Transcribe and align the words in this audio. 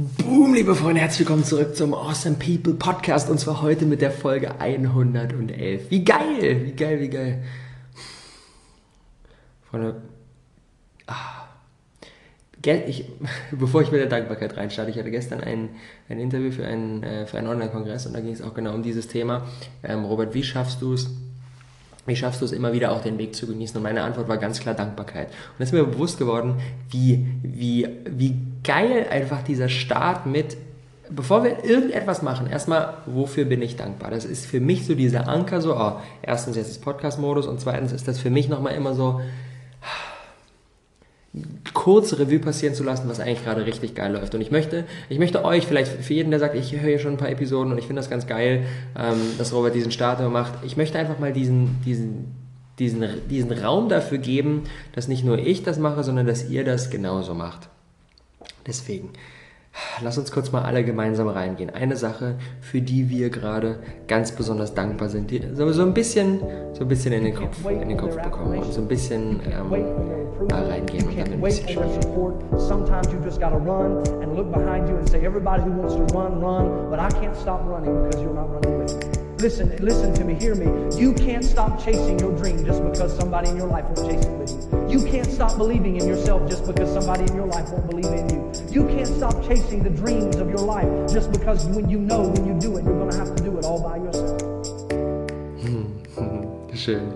Boom, 0.00 0.54
liebe 0.54 0.76
Freunde, 0.76 1.00
herzlich 1.00 1.26
willkommen 1.26 1.42
zurück 1.42 1.74
zum 1.74 1.92
Awesome 1.92 2.36
People 2.36 2.74
Podcast 2.74 3.28
und 3.28 3.40
zwar 3.40 3.62
heute 3.62 3.84
mit 3.84 4.00
der 4.00 4.12
Folge 4.12 4.60
111. 4.60 5.90
Wie 5.90 6.04
geil, 6.04 6.66
wie 6.66 6.70
geil, 6.70 7.00
wie 7.00 7.08
geil. 7.08 7.42
Freunde, 9.68 10.00
ah, 11.08 11.48
ich, 12.64 13.06
bevor 13.50 13.82
ich 13.82 13.90
mit 13.90 14.00
der 14.00 14.06
Dankbarkeit 14.08 14.56
reinstarte, 14.56 14.92
ich 14.92 14.98
hatte 14.98 15.10
gestern 15.10 15.40
ein, 15.40 15.70
ein 16.08 16.20
Interview 16.20 16.52
für 16.52 16.64
einen, 16.64 17.02
äh, 17.02 17.26
für 17.26 17.38
einen 17.38 17.48
Online-Kongress 17.48 18.06
und 18.06 18.12
da 18.12 18.20
ging 18.20 18.32
es 18.32 18.40
auch 18.40 18.54
genau 18.54 18.74
um 18.74 18.84
dieses 18.84 19.08
Thema. 19.08 19.48
Ähm, 19.82 20.04
Robert, 20.04 20.32
wie 20.32 20.44
schaffst 20.44 20.80
du 20.80 20.92
es, 20.92 21.10
wie 22.08 22.16
schaffst 22.16 22.40
du 22.40 22.44
es 22.44 22.52
immer 22.52 22.72
wieder 22.72 22.92
auch 22.92 23.02
den 23.02 23.18
Weg 23.18 23.34
zu 23.34 23.46
genießen? 23.46 23.76
Und 23.76 23.82
meine 23.82 24.02
Antwort 24.02 24.28
war 24.28 24.38
ganz 24.38 24.60
klar 24.60 24.74
Dankbarkeit. 24.74 25.28
Und 25.28 25.60
es 25.60 25.68
ist 25.68 25.72
mir 25.72 25.84
bewusst 25.84 26.18
geworden, 26.18 26.56
wie, 26.90 27.26
wie, 27.42 27.88
wie 28.08 28.36
geil 28.64 29.06
einfach 29.10 29.42
dieser 29.42 29.68
Start 29.68 30.26
mit, 30.26 30.56
bevor 31.10 31.44
wir 31.44 31.64
irgendetwas 31.64 32.22
machen, 32.22 32.48
erstmal, 32.48 32.94
wofür 33.06 33.44
bin 33.44 33.62
ich 33.62 33.76
dankbar? 33.76 34.10
Das 34.10 34.24
ist 34.24 34.46
für 34.46 34.60
mich 34.60 34.86
so 34.86 34.94
dieser 34.94 35.28
Anker, 35.28 35.60
so, 35.60 35.76
oh, 35.76 35.92
erstens 36.22 36.56
jetzt 36.56 36.70
ist 36.70 36.82
Podcast-Modus 36.82 37.46
und 37.46 37.60
zweitens 37.60 37.92
ist 37.92 38.08
das 38.08 38.18
für 38.18 38.30
mich 38.30 38.48
nochmal 38.48 38.74
immer 38.74 38.94
so, 38.94 39.20
kurz 41.74 42.18
Revue 42.18 42.38
passieren 42.38 42.74
zu 42.74 42.82
lassen, 42.82 43.08
was 43.08 43.20
eigentlich 43.20 43.44
gerade 43.44 43.66
richtig 43.66 43.94
geil 43.94 44.12
läuft. 44.12 44.34
Und 44.34 44.40
ich 44.40 44.50
möchte, 44.50 44.84
ich 45.08 45.18
möchte 45.18 45.44
euch, 45.44 45.66
vielleicht 45.66 45.92
für 46.02 46.14
jeden, 46.14 46.30
der 46.30 46.40
sagt, 46.40 46.54
ich 46.54 46.72
höre 46.72 46.88
hier 46.88 46.98
schon 46.98 47.12
ein 47.12 47.18
paar 47.18 47.30
Episoden 47.30 47.72
und 47.72 47.78
ich 47.78 47.86
finde 47.86 48.00
das 48.00 48.10
ganz 48.10 48.26
geil, 48.26 48.64
ähm, 48.96 49.20
dass 49.36 49.52
Robert 49.52 49.74
diesen 49.74 49.92
Starter 49.92 50.28
macht, 50.30 50.64
ich 50.64 50.76
möchte 50.76 50.98
einfach 50.98 51.18
mal 51.18 51.32
diesen, 51.32 51.82
diesen, 51.84 52.34
diesen, 52.78 53.28
diesen 53.28 53.52
Raum 53.52 53.88
dafür 53.88 54.18
geben, 54.18 54.64
dass 54.94 55.08
nicht 55.08 55.24
nur 55.24 55.38
ich 55.38 55.62
das 55.62 55.78
mache, 55.78 56.02
sondern 56.02 56.26
dass 56.26 56.48
ihr 56.48 56.64
das 56.64 56.90
genauso 56.90 57.34
macht. 57.34 57.68
Deswegen, 58.66 59.10
Lass 60.02 60.18
uns 60.18 60.30
kurz 60.32 60.52
mal 60.52 60.62
alle 60.62 60.84
gemeinsam 60.84 61.28
reingehen. 61.28 61.70
Eine 61.70 61.96
Sache, 61.96 62.36
für 62.60 62.80
die 62.80 63.10
wir 63.10 63.30
gerade 63.30 63.78
ganz 64.06 64.32
besonders 64.32 64.74
dankbar 64.74 65.08
sind, 65.08 65.30
die 65.30 65.42
so, 65.54 65.70
so 65.72 65.82
ein 65.82 65.94
bisschen, 65.94 66.40
so 66.72 66.82
ein 66.82 66.88
bisschen 66.88 67.12
in 67.12 67.24
den 67.24 67.34
Kopf, 67.34 67.68
in 67.68 67.88
den 67.88 67.98
Kopf 67.98 68.16
bekommen 68.20 68.58
und 68.58 68.72
so 68.72 68.80
ein 68.80 68.88
bisschen 68.88 69.40
ähm, 69.44 69.70
da 70.48 70.60
reingehen 70.62 71.08
und 71.08 71.18
dann 71.18 71.32
ein 71.32 71.40
bisschen 71.40 71.68
sprechen. 71.68 72.00
Listen, 79.40 79.70
listen 79.76 80.12
to 80.14 80.24
me, 80.24 80.34
hear 80.34 80.56
me. 80.56 80.66
You 80.98 81.14
can't 81.14 81.44
stop 81.44 81.78
chasing 81.84 82.18
your 82.18 82.36
dream 82.36 82.64
just 82.64 82.82
because 82.82 83.16
somebody 83.16 83.50
in 83.50 83.56
your 83.56 83.68
life 83.68 83.84
won't 83.84 84.10
chase 84.10 84.26
it 84.26 84.32
with 84.32 84.50
you. 84.50 84.98
You 84.98 85.06
can't 85.08 85.30
stop 85.30 85.56
believing 85.56 85.94
in 85.94 86.08
yourself 86.08 86.50
just 86.50 86.66
because 86.66 86.92
somebody 86.92 87.22
in 87.22 87.36
your 87.36 87.46
life 87.46 87.70
won't 87.70 87.88
believe 87.88 88.06
in 88.06 88.28
you. 88.30 88.52
You 88.68 88.88
can't 88.88 89.06
stop 89.06 89.40
chasing 89.46 89.84
the 89.84 89.90
dreams 89.90 90.34
of 90.38 90.48
your 90.48 90.66
life 90.66 90.88
just 91.12 91.30
because 91.30 91.66
when 91.66 91.88
you 91.88 92.00
know 92.00 92.26
when 92.26 92.46
you 92.48 92.58
do 92.58 92.78
it, 92.78 92.84
you're 92.84 92.98
going 92.98 93.12
to 93.12 93.16
have 93.16 93.36
to 93.36 93.42
do 93.44 93.56
it 93.56 93.64
all 93.64 93.80
by 93.80 93.98
yourself. 93.98 94.42
Schön. 96.74 97.12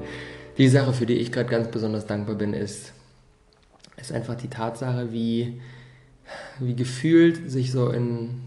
Die 0.58 0.68
Sache, 0.68 0.92
für 0.92 1.06
die 1.06 1.14
ich 1.14 1.32
gerade 1.32 1.50
ganz 1.50 1.72
besonders 1.72 2.06
dankbar 2.06 2.36
bin, 2.36 2.54
ist, 2.54 2.92
ist 3.96 4.12
einfach 4.12 4.36
die 4.36 4.48
Tatsache, 4.48 5.12
wie, 5.12 5.60
wie 6.60 6.76
gefühlt 6.76 7.50
sich 7.50 7.72
so 7.72 7.88
in 7.90 8.42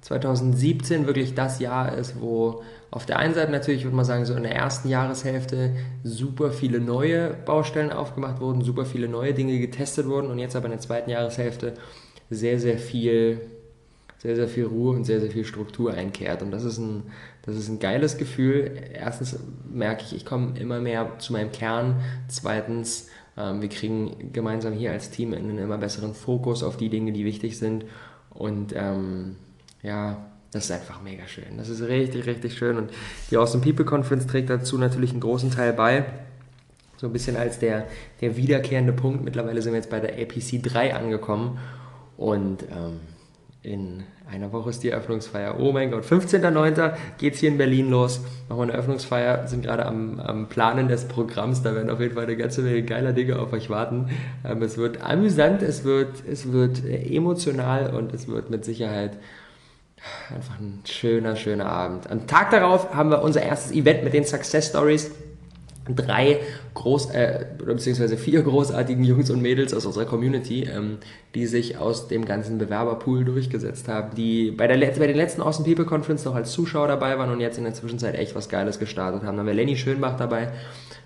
2017 0.00 1.06
wirklich 1.06 1.34
das 1.34 1.60
Jahr 1.60 1.98
ist, 1.98 2.18
wo 2.18 2.62
auf 2.90 3.06
der 3.06 3.18
einen 3.18 3.34
Seite 3.34 3.52
natürlich, 3.52 3.84
würde 3.84 3.96
man 3.96 4.04
sagen, 4.04 4.26
so 4.26 4.34
in 4.34 4.42
der 4.42 4.54
ersten 4.54 4.88
Jahreshälfte 4.88 5.76
super 6.02 6.50
viele 6.50 6.80
neue 6.80 7.34
Baustellen 7.44 7.92
aufgemacht 7.92 8.40
wurden, 8.40 8.62
super 8.62 8.84
viele 8.84 9.08
neue 9.08 9.32
Dinge 9.32 9.58
getestet 9.60 10.06
wurden 10.06 10.28
und 10.28 10.38
jetzt 10.38 10.56
aber 10.56 10.66
in 10.66 10.72
der 10.72 10.80
zweiten 10.80 11.08
Jahreshälfte 11.08 11.74
sehr, 12.30 12.58
sehr 12.58 12.78
viel, 12.78 13.40
sehr, 14.18 14.34
sehr 14.34 14.48
viel 14.48 14.64
Ruhe 14.64 14.96
und 14.96 15.04
sehr, 15.04 15.20
sehr 15.20 15.30
viel 15.30 15.44
Struktur 15.44 15.94
einkehrt. 15.94 16.42
Und 16.42 16.50
das 16.50 16.64
ist 16.64 16.78
ein, 16.78 17.04
das 17.42 17.56
ist 17.56 17.68
ein 17.68 17.78
geiles 17.78 18.18
Gefühl. 18.18 18.72
Erstens 18.92 19.38
merke 19.72 20.02
ich, 20.04 20.14
ich 20.14 20.26
komme 20.26 20.58
immer 20.58 20.80
mehr 20.80 21.18
zu 21.18 21.32
meinem 21.32 21.52
Kern. 21.52 22.00
Zweitens, 22.26 23.08
ähm, 23.36 23.62
wir 23.62 23.68
kriegen 23.68 24.32
gemeinsam 24.32 24.72
hier 24.72 24.90
als 24.90 25.10
Team 25.10 25.32
einen 25.32 25.58
immer 25.58 25.78
besseren 25.78 26.14
Fokus 26.14 26.64
auf 26.64 26.76
die 26.76 26.88
Dinge, 26.88 27.12
die 27.12 27.24
wichtig 27.24 27.56
sind. 27.56 27.84
Und 28.30 28.72
ähm, 28.76 29.36
ja, 29.82 30.29
das 30.52 30.64
ist 30.64 30.72
einfach 30.72 31.00
mega 31.02 31.26
schön. 31.28 31.56
Das 31.58 31.68
ist 31.68 31.82
richtig, 31.82 32.26
richtig 32.26 32.58
schön. 32.58 32.76
Und 32.76 32.90
die 33.30 33.36
Awesome 33.36 33.62
People 33.62 33.84
Conference 33.84 34.26
trägt 34.26 34.50
dazu 34.50 34.78
natürlich 34.78 35.12
einen 35.12 35.20
großen 35.20 35.50
Teil 35.50 35.72
bei. 35.72 36.04
So 36.96 37.06
ein 37.06 37.12
bisschen 37.12 37.36
als 37.36 37.58
der, 37.58 37.86
der 38.20 38.36
wiederkehrende 38.36 38.92
Punkt. 38.92 39.24
Mittlerweile 39.24 39.62
sind 39.62 39.72
wir 39.72 39.78
jetzt 39.78 39.90
bei 39.90 40.00
der 40.00 40.20
APC 40.20 40.62
3 40.62 40.94
angekommen. 40.94 41.58
Und 42.16 42.64
ähm, 42.64 43.00
in 43.62 44.02
einer 44.30 44.52
Woche 44.52 44.70
ist 44.70 44.82
die 44.82 44.90
Eröffnungsfeier. 44.90 45.60
Oh 45.60 45.72
mein 45.72 45.90
Gott, 45.90 46.04
15.09. 46.04 46.94
geht 47.18 47.34
es 47.34 47.40
hier 47.40 47.50
in 47.50 47.58
Berlin 47.58 47.90
los. 47.90 48.20
Machen 48.48 48.58
wir 48.58 48.62
eine 48.64 48.72
Eröffnungsfeier, 48.72 49.46
sind 49.46 49.64
gerade 49.64 49.86
am, 49.86 50.18
am, 50.18 50.48
Planen 50.48 50.88
des 50.88 51.04
Programms. 51.06 51.62
Da 51.62 51.74
werden 51.74 51.90
auf 51.90 52.00
jeden 52.00 52.14
Fall 52.14 52.24
eine 52.24 52.36
ganze 52.36 52.62
Menge 52.62 52.82
geiler 52.82 53.12
Dinge 53.12 53.38
auf 53.38 53.52
euch 53.52 53.70
warten. 53.70 54.10
Ähm, 54.44 54.62
es 54.62 54.76
wird 54.78 55.00
amüsant, 55.02 55.62
es 55.62 55.84
wird, 55.84 56.24
es 56.28 56.52
wird 56.52 56.84
emotional 56.84 57.94
und 57.94 58.12
es 58.12 58.28
wird 58.28 58.50
mit 58.50 58.64
Sicherheit 58.64 59.12
Einfach 60.34 60.58
ein 60.58 60.82
schöner, 60.86 61.36
schöner 61.36 61.66
Abend. 61.66 62.10
Am 62.10 62.26
Tag 62.26 62.50
darauf 62.50 62.94
haben 62.94 63.10
wir 63.10 63.22
unser 63.22 63.42
erstes 63.42 63.72
Event 63.72 64.04
mit 64.04 64.14
den 64.14 64.24
Success 64.24 64.68
Stories. 64.68 65.10
Drei 65.96 66.40
groß, 66.74 67.10
äh, 67.10 67.46
beziehungsweise 67.64 68.16
vier 68.16 68.42
großartigen 68.42 69.04
Jungs 69.04 69.30
und 69.30 69.42
Mädels 69.42 69.74
aus 69.74 69.86
unserer 69.86 70.04
Community, 70.04 70.64
ähm, 70.64 70.98
die 71.34 71.46
sich 71.46 71.78
aus 71.78 72.08
dem 72.08 72.24
ganzen 72.24 72.58
Bewerberpool 72.58 73.24
durchgesetzt 73.24 73.88
haben, 73.88 74.14
die 74.14 74.50
bei, 74.50 74.66
der, 74.66 74.78
bei 74.78 75.06
den 75.06 75.16
letzten 75.16 75.42
Awesome 75.42 75.66
People 75.66 75.84
Conference 75.84 76.24
noch 76.24 76.34
als 76.34 76.52
Zuschauer 76.52 76.88
dabei 76.88 77.18
waren 77.18 77.30
und 77.30 77.40
jetzt 77.40 77.58
in 77.58 77.64
der 77.64 77.74
Zwischenzeit 77.74 78.14
echt 78.14 78.34
was 78.34 78.48
Geiles 78.48 78.78
gestartet 78.78 79.20
haben. 79.22 79.36
Dann 79.36 79.38
haben 79.38 79.46
wir 79.46 79.54
Lenny 79.54 79.76
Schönbach 79.76 80.16
dabei, 80.16 80.48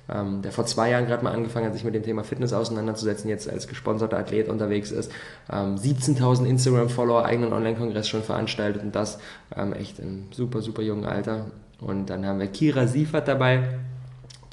ähm, 0.09 0.43
der 0.43 0.53
vor 0.53 0.67
zwei 0.67 0.91
Jahren 0.91 1.06
gerade 1.06 1.25
mal 1.25 1.33
angefangen 1.33 1.66
hat, 1.66 1.75
sich 1.75 1.84
mit 1.84 1.95
dem 1.95 2.03
Thema 2.03 2.25
Fitness 2.25 2.53
auseinanderzusetzen, 2.53 3.28
jetzt 3.28 3.51
als 3.51 3.69
gesponserter 3.69 4.19
Athlet 4.19 4.49
unterwegs 4.49 4.91
ist, 4.91 5.11
ähm, 5.53 5.77
17.000 5.77 6.47
Instagram-Follower, 6.47 7.25
eigenen 7.25 7.53
Online-Kongress 7.53 8.09
schon 8.09 8.22
veranstaltet 8.22 8.83
und 8.83 8.95
das 8.95 9.19
ähm, 9.56 9.72
echt 9.72 9.99
im 9.99 10.27
super, 10.31 10.61
super 10.62 10.83
jungen 10.83 11.05
Alter. 11.05 11.47
Und 11.81 12.11
dann 12.11 12.25
haben 12.27 12.39
wir 12.39 12.47
Kira 12.47 12.87
Siefert 12.87 13.28
dabei. 13.28 13.78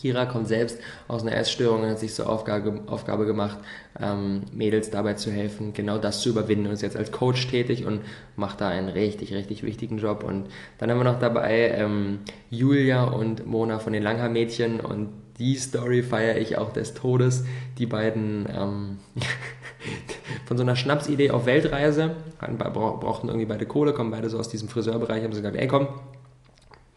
Kira 0.01 0.25
kommt 0.25 0.47
selbst 0.47 0.79
aus 1.07 1.21
einer 1.21 1.35
Essstörung 1.35 1.83
und 1.83 1.89
hat 1.89 1.99
sich 1.99 2.13
zur 2.13 2.27
Aufgabe, 2.27 2.81
Aufgabe 2.87 3.27
gemacht, 3.27 3.59
ähm, 4.01 4.41
Mädels 4.51 4.89
dabei 4.89 5.13
zu 5.13 5.31
helfen, 5.31 5.73
genau 5.73 5.99
das 5.99 6.21
zu 6.21 6.29
überwinden 6.29 6.65
und 6.65 6.73
ist 6.73 6.81
jetzt 6.81 6.97
als 6.97 7.11
Coach 7.11 7.47
tätig 7.47 7.85
und 7.85 8.01
macht 8.35 8.61
da 8.61 8.69
einen 8.69 8.89
richtig, 8.89 9.31
richtig 9.33 9.61
wichtigen 9.61 9.99
Job. 9.99 10.23
Und 10.23 10.47
dann 10.79 10.89
haben 10.89 10.97
wir 10.97 11.03
noch 11.03 11.19
dabei 11.19 11.69
ähm, 11.69 12.19
Julia 12.49 13.03
und 13.03 13.45
Mona 13.45 13.77
von 13.77 13.93
den 13.93 14.01
Langhaar-Mädchen 14.01 14.79
und 14.79 15.09
die 15.37 15.55
Story 15.55 16.01
feiere 16.01 16.37
ich 16.37 16.57
auch 16.57 16.73
des 16.73 16.95
Todes. 16.95 17.45
Die 17.77 17.85
beiden 17.85 18.47
ähm, 18.55 18.97
von 20.45 20.57
so 20.57 20.63
einer 20.63 20.75
Schnapsidee 20.75 21.29
auf 21.29 21.45
Weltreise, 21.45 22.15
brauchten 22.39 23.27
irgendwie 23.27 23.45
beide 23.45 23.67
Kohle, 23.67 23.93
kommen 23.93 24.09
beide 24.09 24.29
so 24.29 24.39
aus 24.39 24.49
diesem 24.49 24.67
Friseurbereich, 24.67 25.23
haben 25.23 25.33
sie 25.33 25.41
gesagt, 25.41 25.57
ey 25.57 25.67
komm, 25.67 25.87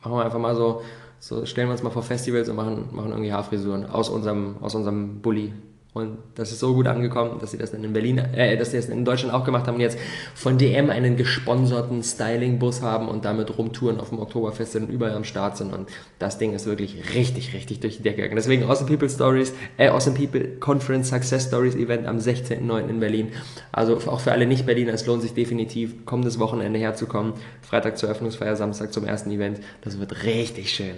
machen 0.03 0.13
wir 0.13 0.25
einfach 0.25 0.39
mal 0.39 0.57
so, 0.57 0.83
so 1.19 1.47
stellen 1.47 1.69
wir 1.69 1.73
uns 1.73 1.83
mal 1.83 1.91
vor 1.91 2.03
Festivals 2.03 2.49
und 2.49 2.57
machen, 2.57 2.89
machen 2.93 3.11
irgendwie 3.11 3.33
Haarfrisuren 3.33 3.87
aus 3.87 4.09
unserem, 4.09 4.57
aus 4.61 4.75
unserem 4.75 5.21
Bulli. 5.21 5.53
Und 5.95 6.19
das 6.35 6.51
ist 6.51 6.59
so 6.59 6.75
gut 6.75 6.89
angekommen, 6.89 7.39
dass 7.39 7.53
sie 7.53 7.57
das 7.57 7.71
dann 7.71 7.85
in 7.85 7.93
Berlin, 7.93 8.19
äh, 8.19 8.57
dass 8.57 8.73
sie 8.73 8.79
das 8.79 8.89
in 8.89 9.05
Deutschland 9.05 9.33
auch 9.33 9.45
gemacht 9.45 9.69
haben 9.69 9.77
und 9.77 9.81
jetzt 9.81 9.97
von 10.35 10.59
DM 10.59 10.91
einen 10.91 11.17
gesponserten 11.17 12.03
Styling-Bus 12.03 12.83
haben 12.83 13.09
und 13.09 13.25
damit 13.25 13.57
rumtouren 13.57 14.01
auf 14.01 14.09
dem 14.09 14.19
Oktoberfest 14.19 14.75
und 14.75 14.91
überall 14.91 15.15
am 15.15 15.23
Start 15.23 15.57
sind. 15.57 15.73
Und 15.73 15.89
das 16.19 16.37
Ding 16.37 16.53
ist 16.53 16.67
wirklich 16.67 17.15
richtig, 17.15 17.55
richtig 17.55 17.79
durch 17.79 17.99
die 17.99 18.03
Decke 18.03 18.17
gegangen. 18.17 18.35
Deswegen 18.35 18.65
Awesome 18.65 18.91
People 18.91 19.09
Stories, 19.09 19.55
äh, 19.77 19.87
Awesome 19.87 20.19
People 20.19 20.57
Conference 20.59 21.11
Success 21.11 21.47
Stories 21.47 21.77
Event 21.77 22.09
am 22.09 22.19
16.09. 22.19 22.89
in 22.89 22.99
Berlin. 22.99 23.29
Also 23.71 23.97
auch 23.97 24.19
für 24.19 24.33
alle 24.33 24.47
Nicht-Berliner, 24.47 24.93
es 24.95 25.07
lohnt 25.07 25.23
sich 25.23 25.35
definitiv, 25.35 26.05
kommendes 26.07 26.41
Wochenende 26.41 26.81
herzukommen. 26.81 27.35
Freitag 27.63 27.99
zur 27.99 28.09
Eröffnungsfeier, 28.09 28.57
Samstag 28.57 28.93
zum 28.93 29.05
ersten 29.05 29.31
Event. 29.31 29.61
Das 29.83 30.01
wird 30.01 30.25
richtig 30.25 30.71
schön. 30.71 30.97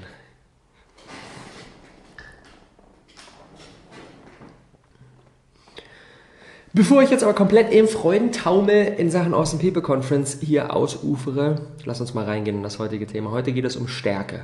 Bevor 6.76 7.02
ich 7.02 7.08
jetzt 7.08 7.24
aber 7.24 7.32
komplett 7.32 7.72
im 7.72 7.88
Freudentaumel 7.88 8.96
in 8.98 9.10
Sachen 9.10 9.32
Awesome 9.32 9.62
People 9.62 9.80
Conference 9.80 10.36
hier 10.42 10.76
ausufere, 10.76 11.62
lass 11.86 12.02
uns 12.02 12.12
mal 12.12 12.26
reingehen 12.26 12.58
in 12.58 12.62
das 12.62 12.78
heutige 12.78 13.06
Thema. 13.06 13.30
Heute 13.30 13.52
geht 13.52 13.64
es 13.64 13.76
um 13.76 13.88
Stärke. 13.88 14.42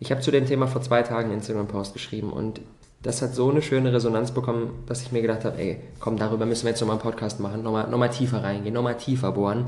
Ich 0.00 0.10
habe 0.10 0.22
zu 0.22 0.30
dem 0.30 0.46
Thema 0.46 0.66
vor 0.66 0.80
zwei 0.80 1.02
Tagen 1.02 1.24
einen 1.24 1.40
Instagram-Post 1.40 1.92
geschrieben 1.92 2.32
und 2.32 2.62
das 3.02 3.20
hat 3.20 3.34
so 3.34 3.50
eine 3.50 3.60
schöne 3.60 3.92
Resonanz 3.92 4.30
bekommen, 4.30 4.82
dass 4.86 5.02
ich 5.02 5.12
mir 5.12 5.20
gedacht 5.20 5.44
habe, 5.44 5.58
ey, 5.58 5.76
komm, 6.00 6.16
darüber 6.16 6.46
müssen 6.46 6.64
wir 6.64 6.70
jetzt 6.70 6.80
nochmal 6.80 6.96
einen 6.96 7.02
Podcast 7.02 7.38
machen, 7.38 7.62
nochmal 7.62 7.86
noch 7.90 7.98
mal 7.98 8.08
tiefer 8.08 8.42
reingehen, 8.42 8.72
nochmal 8.72 8.96
tiefer 8.96 9.32
bohren. 9.32 9.66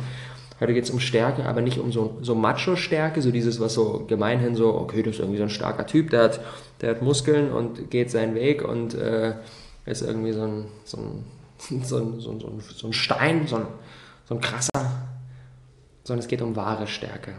Heute 0.59 0.73
geht 0.73 0.85
es 0.85 0.91
um 0.91 1.01
Stärke, 1.01 1.45
aber 1.45 1.61
nicht 1.61 1.79
um 1.79 1.93
so, 1.93 2.17
so 2.23 2.35
Macho-Stärke, 2.35 3.21
so 3.21 3.31
dieses, 3.31 3.61
was 3.61 3.75
so 3.75 4.07
gemeinhin 4.09 4.55
so, 4.55 4.75
okay, 4.75 5.03
das 5.03 5.17
ist 5.17 5.21
irgendwie 5.21 5.37
so 5.37 5.43
ein 5.45 5.51
starker 5.51 5.87
Typ, 5.87 6.09
der 6.09 6.23
hat, 6.23 6.41
der 6.81 6.93
hat 6.93 7.03
Muskeln 7.03 7.53
und 7.53 7.91
geht 7.91 8.11
seinen 8.11 8.35
Weg 8.35 8.67
und 8.67 8.95
äh, 8.95 9.35
ist 9.87 10.03
irgendwie 10.03 10.33
so 10.33 10.43
ein, 10.43 10.65
so 10.85 10.99
ein, 10.99 11.25
so 11.85 11.99
ein, 11.99 12.21
so 12.21 12.31
ein, 12.31 12.61
so 12.61 12.87
ein 12.89 12.93
Stein, 12.93 13.47
so 13.47 13.57
ein, 13.57 13.67
so 14.29 14.35
ein 14.35 14.41
krasser, 14.41 14.69
sondern 16.05 16.23
es 16.23 16.29
geht 16.29 16.43
um 16.43 16.57
wahre 16.57 16.87
Stärke. 16.87 17.35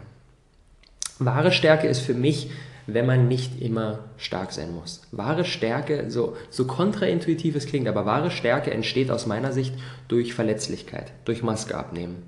Wahre 1.18 1.52
Stärke 1.52 1.86
ist 1.88 2.00
für 2.00 2.14
mich, 2.14 2.50
wenn 2.86 3.06
man 3.06 3.28
nicht 3.28 3.60
immer 3.60 3.98
stark 4.16 4.50
sein 4.52 4.74
muss. 4.74 5.02
Wahre 5.12 5.44
Stärke, 5.44 6.10
so, 6.10 6.36
so 6.48 6.66
kontraintuitiv 6.66 7.54
es 7.54 7.66
klingt, 7.66 7.86
aber 7.86 8.06
wahre 8.06 8.30
Stärke 8.30 8.70
entsteht 8.70 9.10
aus 9.10 9.26
meiner 9.26 9.52
Sicht 9.52 9.74
durch 10.08 10.32
Verletzlichkeit, 10.32 11.12
durch 11.26 11.42
Maske 11.42 11.76
abnehmen. 11.76 12.22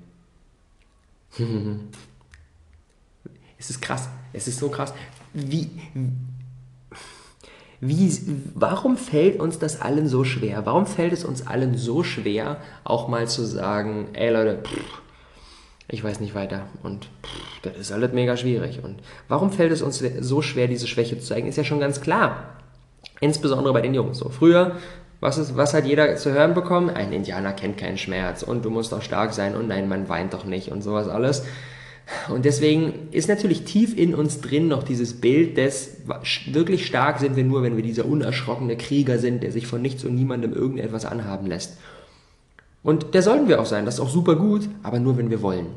es 3.57 3.69
ist 3.71 3.81
krass, 3.81 4.09
es 4.33 4.47
ist 4.47 4.59
so 4.59 4.69
krass. 4.69 4.93
Wie, 5.33 5.69
wie, 7.81 8.15
warum 8.53 8.95
fällt 8.95 9.39
uns 9.39 9.57
das 9.57 9.81
allen 9.81 10.07
so 10.07 10.23
schwer? 10.23 10.65
Warum 10.67 10.85
fällt 10.85 11.13
es 11.13 11.25
uns 11.25 11.47
allen 11.47 11.75
so 11.75 12.03
schwer, 12.03 12.57
auch 12.83 13.07
mal 13.07 13.27
zu 13.27 13.43
sagen, 13.43 14.09
ey 14.13 14.31
Leute, 14.31 14.59
pff, 14.63 15.01
ich 15.89 16.03
weiß 16.03 16.19
nicht 16.19 16.35
weiter 16.35 16.67
und 16.83 17.05
pff, 17.23 17.61
das 17.63 17.77
ist 17.77 17.91
alles 17.91 18.13
mega 18.13 18.37
schwierig. 18.37 18.83
Und 18.83 18.99
warum 19.27 19.51
fällt 19.51 19.71
es 19.71 19.81
uns 19.81 20.03
so 20.19 20.41
schwer, 20.43 20.67
diese 20.67 20.85
Schwäche 20.85 21.17
zu 21.19 21.25
zeigen? 21.25 21.47
Ist 21.47 21.57
ja 21.57 21.63
schon 21.63 21.79
ganz 21.79 22.01
klar. 22.01 22.57
Insbesondere 23.19 23.73
bei 23.73 23.81
den 23.81 23.95
Jungs. 23.95 24.19
So 24.19 24.29
früher, 24.29 24.77
was, 25.19 25.39
ist, 25.39 25.57
was 25.57 25.73
hat 25.73 25.85
jeder 25.85 26.15
zu 26.17 26.31
hören 26.31 26.53
bekommen? 26.53 26.91
Ein 26.91 27.11
Indianer 27.11 27.53
kennt 27.53 27.77
keinen 27.77 27.97
Schmerz 27.97 28.43
und 28.43 28.63
du 28.63 28.69
musst 28.69 28.91
doch 28.91 29.01
stark 29.01 29.33
sein 29.33 29.55
und 29.55 29.67
nein, 29.67 29.89
man 29.89 30.07
weint 30.07 30.33
doch 30.33 30.45
nicht 30.45 30.71
und 30.71 30.83
sowas 30.83 31.07
alles. 31.07 31.45
Und 32.29 32.45
deswegen 32.45 33.09
ist 33.11 33.29
natürlich 33.29 33.63
tief 33.63 33.97
in 33.97 34.13
uns 34.13 34.41
drin 34.41 34.67
noch 34.67 34.83
dieses 34.83 35.19
Bild 35.21 35.57
des, 35.57 35.97
wirklich 36.47 36.85
stark 36.85 37.19
sind 37.19 37.35
wir 37.35 37.43
nur, 37.43 37.63
wenn 37.63 37.75
wir 37.75 37.83
dieser 37.83 38.05
unerschrockene 38.05 38.77
Krieger 38.77 39.17
sind, 39.17 39.43
der 39.43 39.51
sich 39.51 39.67
von 39.67 39.81
nichts 39.81 40.03
und 40.03 40.15
niemandem 40.15 40.53
irgendetwas 40.53 41.05
anhaben 41.05 41.47
lässt. 41.47 41.77
Und 42.83 43.13
der 43.13 43.21
sollten 43.21 43.47
wir 43.47 43.61
auch 43.61 43.65
sein, 43.65 43.85
das 43.85 43.95
ist 43.95 43.99
auch 43.99 44.09
super 44.09 44.35
gut, 44.35 44.67
aber 44.83 44.99
nur 44.99 45.17
wenn 45.17 45.29
wir 45.29 45.41
wollen. 45.41 45.67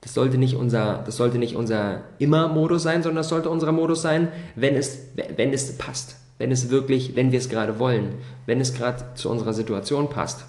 Das 0.00 0.14
sollte 0.14 0.38
nicht 0.38 0.56
unser, 0.56 1.02
das 1.04 1.16
sollte 1.16 1.38
nicht 1.38 1.56
unser 1.56 2.02
Immer-Modus 2.18 2.82
sein, 2.82 3.02
sondern 3.02 3.18
das 3.18 3.28
sollte 3.28 3.50
unser 3.50 3.70
Modus 3.70 4.00
sein, 4.00 4.28
wenn 4.56 4.74
es, 4.74 5.08
wenn 5.36 5.52
es 5.52 5.76
passt. 5.76 6.16
Wenn 6.38 6.50
es 6.50 6.70
wirklich, 6.70 7.16
wenn 7.16 7.32
wir 7.32 7.38
es 7.38 7.50
gerade 7.50 7.78
wollen. 7.78 8.14
Wenn 8.46 8.62
es 8.62 8.72
gerade 8.72 9.04
zu 9.14 9.28
unserer 9.28 9.52
Situation 9.52 10.08
passt. 10.08 10.46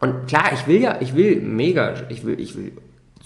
Und 0.00 0.26
klar, 0.26 0.52
ich 0.52 0.66
will 0.66 0.80
ja, 0.80 1.00
ich 1.00 1.14
will 1.14 1.40
mega, 1.40 2.08
ich 2.08 2.24
will, 2.24 2.40
ich 2.40 2.56
will 2.56 2.72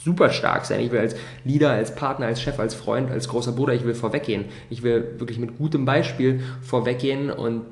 super 0.05 0.31
stark 0.31 0.65
sein. 0.65 0.81
Ich 0.81 0.91
will 0.91 1.01
als 1.01 1.15
Leader, 1.45 1.71
als 1.71 1.95
Partner, 1.95 2.27
als 2.27 2.41
Chef, 2.41 2.59
als 2.59 2.75
Freund, 2.75 3.11
als 3.11 3.29
großer 3.29 3.53
Bruder, 3.53 3.75
ich 3.75 3.85
will 3.85 3.95
vorweggehen. 3.95 4.47
Ich 4.71 4.83
will 4.83 5.15
wirklich 5.19 5.39
mit 5.39 5.59
gutem 5.59 5.85
Beispiel 5.85 6.41
vorweggehen 6.61 7.31
und 7.31 7.63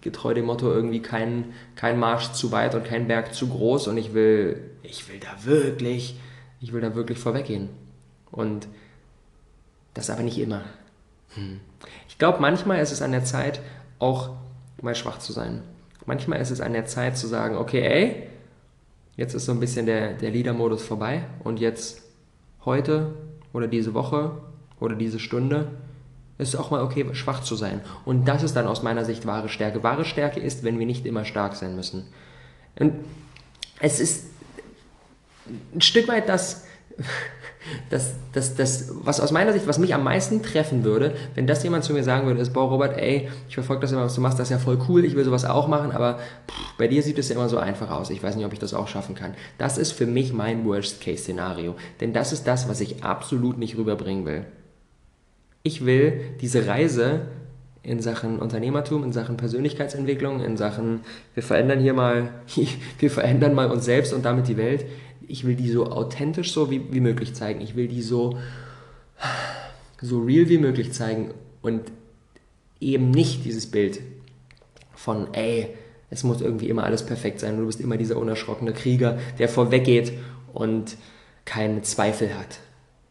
getreu 0.00 0.34
dem 0.34 0.44
Motto 0.44 0.70
irgendwie 0.70 1.00
kein, 1.00 1.54
kein 1.76 1.98
Marsch 1.98 2.32
zu 2.32 2.52
weit 2.52 2.74
und 2.74 2.84
kein 2.84 3.08
Berg 3.08 3.34
zu 3.34 3.48
groß 3.48 3.88
und 3.88 3.96
ich 3.96 4.12
will, 4.12 4.60
ich 4.82 5.08
will 5.08 5.18
da 5.18 5.44
wirklich, 5.44 6.18
ich 6.60 6.72
will 6.72 6.82
da 6.82 6.94
wirklich 6.94 7.18
vorweggehen. 7.18 7.70
Und 8.30 8.68
das 9.94 10.10
aber 10.10 10.22
nicht 10.22 10.38
immer. 10.38 10.62
Hm. 11.34 11.60
Ich 12.08 12.18
glaube, 12.18 12.40
manchmal 12.40 12.80
ist 12.80 12.92
es 12.92 13.00
an 13.00 13.12
der 13.12 13.24
Zeit, 13.24 13.60
auch 13.98 14.30
mal 14.82 14.94
schwach 14.94 15.18
zu 15.18 15.32
sein. 15.32 15.62
Manchmal 16.04 16.40
ist 16.40 16.50
es 16.50 16.60
an 16.60 16.74
der 16.74 16.84
Zeit 16.84 17.16
zu 17.16 17.26
sagen, 17.26 17.56
okay, 17.56 17.80
ey, 17.80 18.28
Jetzt 19.16 19.34
ist 19.34 19.44
so 19.44 19.52
ein 19.52 19.60
bisschen 19.60 19.86
der, 19.86 20.14
der 20.14 20.30
Leader-Modus 20.30 20.82
vorbei 20.82 21.24
und 21.44 21.60
jetzt 21.60 22.02
heute 22.64 23.14
oder 23.52 23.68
diese 23.68 23.94
Woche 23.94 24.32
oder 24.80 24.96
diese 24.96 25.20
Stunde 25.20 25.68
ist 26.38 26.48
es 26.48 26.56
auch 26.56 26.70
mal 26.70 26.82
okay, 26.82 27.14
schwach 27.14 27.42
zu 27.42 27.54
sein. 27.54 27.80
Und 28.04 28.26
das 28.26 28.42
ist 28.42 28.54
dann 28.56 28.66
aus 28.66 28.82
meiner 28.82 29.04
Sicht 29.04 29.24
wahre 29.24 29.48
Stärke. 29.48 29.82
Wahre 29.84 30.04
Stärke 30.04 30.40
ist, 30.40 30.64
wenn 30.64 30.78
wir 30.78 30.86
nicht 30.86 31.06
immer 31.06 31.24
stark 31.24 31.54
sein 31.54 31.76
müssen. 31.76 32.06
Und 32.78 32.92
es 33.80 34.00
ist 34.00 34.26
ein 35.74 35.80
Stück 35.80 36.08
weit 36.08 36.28
das, 36.28 36.64
das, 37.90 38.14
das, 38.32 38.54
das, 38.54 38.92
was 39.02 39.20
aus 39.20 39.32
meiner 39.32 39.52
Sicht, 39.52 39.66
was 39.66 39.78
mich 39.78 39.94
am 39.94 40.04
meisten 40.04 40.42
treffen 40.42 40.84
würde, 40.84 41.14
wenn 41.34 41.46
das 41.46 41.62
jemand 41.62 41.84
zu 41.84 41.92
mir 41.92 42.04
sagen 42.04 42.26
würde, 42.26 42.40
ist, 42.40 42.52
boah, 42.52 42.68
Robert, 42.68 42.98
ey, 42.98 43.28
ich 43.48 43.54
verfolge 43.54 43.82
das 43.82 43.92
immer, 43.92 44.04
was 44.04 44.14
du 44.14 44.20
machst, 44.20 44.38
das 44.38 44.48
ist 44.48 44.52
ja 44.52 44.58
voll 44.58 44.78
cool, 44.88 45.04
ich 45.04 45.14
will 45.16 45.24
sowas 45.24 45.44
auch 45.44 45.68
machen, 45.68 45.92
aber 45.92 46.18
pff, 46.48 46.76
bei 46.78 46.88
dir 46.88 47.02
sieht 47.02 47.18
es 47.18 47.28
ja 47.28 47.36
immer 47.36 47.48
so 47.48 47.58
einfach 47.58 47.90
aus. 47.90 48.10
Ich 48.10 48.22
weiß 48.22 48.36
nicht, 48.36 48.46
ob 48.46 48.52
ich 48.52 48.58
das 48.58 48.74
auch 48.74 48.88
schaffen 48.88 49.14
kann. 49.14 49.34
Das 49.58 49.78
ist 49.78 49.92
für 49.92 50.06
mich 50.06 50.32
mein 50.32 50.64
Worst-Case-Szenario. 50.64 51.74
Denn 52.00 52.12
das 52.12 52.32
ist 52.32 52.46
das, 52.46 52.68
was 52.68 52.80
ich 52.80 53.04
absolut 53.04 53.58
nicht 53.58 53.76
rüberbringen 53.76 54.26
will. 54.26 54.44
Ich 55.62 55.86
will 55.86 56.20
diese 56.40 56.66
Reise 56.66 57.22
in 57.84 58.00
Sachen 58.00 58.38
Unternehmertum, 58.38 59.04
in 59.04 59.12
Sachen 59.12 59.36
Persönlichkeitsentwicklung, 59.36 60.42
in 60.42 60.56
Sachen, 60.56 61.00
wir 61.34 61.42
verändern 61.42 61.80
hier 61.80 61.94
mal, 61.94 62.30
wir 62.98 63.10
verändern 63.10 63.54
mal 63.54 63.70
uns 63.70 63.84
selbst 63.84 64.12
und 64.12 64.24
damit 64.24 64.48
die 64.48 64.56
Welt 64.56 64.86
ich 65.28 65.44
will 65.44 65.54
die 65.54 65.70
so 65.70 65.86
authentisch 65.86 66.52
so 66.52 66.70
wie, 66.70 66.92
wie 66.92 67.00
möglich 67.00 67.34
zeigen. 67.34 67.60
Ich 67.60 67.76
will 67.76 67.88
die 67.88 68.02
so, 68.02 68.38
so 70.00 70.20
real 70.20 70.48
wie 70.48 70.58
möglich 70.58 70.92
zeigen 70.92 71.32
und 71.62 71.82
eben 72.80 73.10
nicht 73.10 73.44
dieses 73.44 73.70
Bild 73.70 74.00
von, 74.94 75.32
ey, 75.34 75.74
es 76.10 76.22
muss 76.22 76.40
irgendwie 76.40 76.68
immer 76.68 76.84
alles 76.84 77.04
perfekt 77.04 77.40
sein. 77.40 77.58
Du 77.58 77.66
bist 77.66 77.80
immer 77.80 77.96
dieser 77.96 78.16
unerschrockene 78.16 78.72
Krieger, 78.72 79.18
der 79.38 79.48
vorweggeht 79.48 80.12
und 80.52 80.96
keine 81.44 81.82
Zweifel 81.82 82.38
hat. 82.38 82.60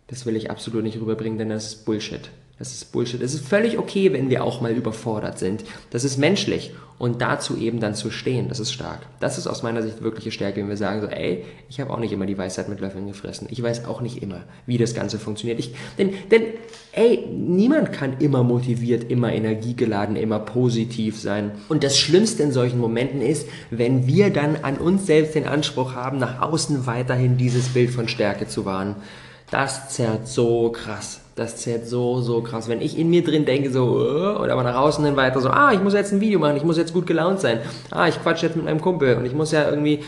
Das 0.08 0.26
will 0.26 0.36
ich 0.36 0.52
absolut 0.52 0.84
nicht 0.84 1.00
rüberbringen, 1.00 1.38
denn 1.38 1.50
das 1.50 1.66
ist 1.66 1.86
Bullshit. 1.86 2.30
Das 2.60 2.72
ist 2.72 2.92
Bullshit. 2.92 3.22
Es 3.22 3.34
ist 3.34 3.48
völlig 3.48 3.80
okay, 3.80 4.14
wenn 4.14 4.30
wir 4.30 4.44
auch 4.44 4.62
mal 4.62 4.72
überfordert 4.72 5.40
sind. 5.40 5.64
Das 5.90 6.04
ist 6.04 6.18
menschlich. 6.18 6.72
Und 7.00 7.22
dazu 7.22 7.58
eben 7.58 7.80
dann 7.80 7.96
zu 7.96 8.12
stehen, 8.12 8.48
das 8.48 8.60
ist 8.60 8.72
stark. 8.72 9.00
Das 9.20 9.40
ist 9.40 9.48
aus 9.48 9.64
meiner 9.64 9.82
Sicht 9.82 10.04
wirkliche 10.04 10.32
Stärke, 10.32 10.62
wenn 10.62 10.70
wir 10.70 10.78
sagen 10.78 11.02
so, 11.02 11.08
ey, 11.08 11.44
ich 11.68 11.80
habe 11.82 11.92
auch 11.92 12.00
nicht 12.00 12.14
immer 12.14 12.28
die 12.28 12.38
Weisheit 12.38 12.70
mit 12.70 12.80
Löffeln 12.80 13.08
gefressen. 13.08 13.48
Ich 13.50 13.62
weiß 13.62 13.86
auch 13.86 14.00
nicht 14.00 14.22
immer, 14.22 14.44
wie 14.68 14.78
das 14.78 14.94
Ganze 14.94 15.18
funktioniert. 15.18 15.60
Ich, 15.60 15.74
denn, 15.98 16.14
denn, 16.30 16.44
ey, 16.92 17.28
niemand 17.30 17.92
kann 17.92 18.18
immer 18.20 18.44
motiviert, 18.44 19.10
immer 19.12 19.34
energiegeladen, 19.34 20.16
immer 20.16 20.40
positiv 20.40 21.20
sein. 21.20 21.52
Und 21.68 21.84
das 21.84 21.98
Schlimmste 21.98 22.44
in 22.44 22.52
solchen 22.52 22.80
Momenten 22.80 23.22
ist, 23.22 23.48
wenn 23.72 24.06
wir 24.06 24.30
dann 24.30 24.58
an 24.62 24.78
uns 24.78 25.08
selbst 25.08 25.34
den 25.34 25.48
Anspruch 25.48 25.96
haben, 25.96 26.20
nach 26.20 26.42
außen 26.42 26.86
weiterhin 26.86 27.38
dieses 27.38 27.70
Bild 27.70 27.90
von 27.90 28.08
Stärke 28.08 28.48
zu 28.48 28.64
wahren. 28.64 28.96
Das 29.50 29.90
zerrt 29.90 30.28
so 30.28 30.72
krass. 30.72 31.23
Das 31.36 31.58
zählt 31.58 31.88
so, 31.88 32.22
so 32.22 32.42
krass. 32.44 32.68
Wenn 32.68 32.82
ich 32.82 32.98
in 32.98 33.10
mir 33.10 33.24
drin 33.24 33.46
denke, 33.46 33.72
so, 33.72 33.86
uh, 33.86 34.40
oder 34.40 34.54
aber 34.54 34.64
nach 34.64 34.76
außen 34.76 35.04
hin 35.04 35.16
weiter 35.16 35.42
so, 35.42 35.50
ah, 35.50 35.72
ich 35.74 35.82
muss 35.82 35.94
jetzt 35.94 36.14
ein 36.14 36.22
Video 36.22 36.40
machen, 36.40 36.58
ich 36.58 36.64
muss 36.64 36.78
jetzt 36.78 36.94
gut 36.94 37.08
gelaunt 37.08 37.40
sein. 37.40 37.60
Ah, 37.90 38.08
ich 38.08 38.22
quatsch 38.22 38.44
jetzt 38.44 38.56
mit 38.56 38.66
meinem 38.66 38.82
Kumpel 38.82 39.16
und 39.16 39.26
ich 39.26 39.34
muss 39.34 39.52
ja 39.52 39.68
irgendwie, 39.68 40.02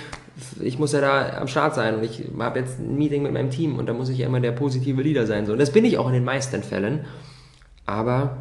ich 0.62 0.78
muss 0.78 0.92
ja 0.92 1.02
da 1.02 1.38
am 1.40 1.48
Start 1.48 1.74
sein 1.74 1.96
und 1.96 2.04
ich 2.04 2.24
habe 2.38 2.60
jetzt 2.60 2.80
ein 2.80 2.96
Meeting 2.96 3.24
mit 3.24 3.34
meinem 3.34 3.50
Team 3.50 3.80
und 3.80 3.88
da 3.88 3.94
muss 3.94 4.10
ich 4.10 4.20
ja 4.20 4.28
immer 4.28 4.40
der 4.40 4.52
positive 4.52 5.02
Leader 5.02 5.26
sein. 5.26 5.48
So. 5.48 5.54
Und 5.54 5.60
das 5.60 5.72
bin 5.72 5.84
ich 5.84 5.98
auch 5.98 6.08
in 6.08 6.14
den 6.14 6.24
meisten 6.24 6.62
Fällen. 6.62 7.06
Aber 7.88 8.38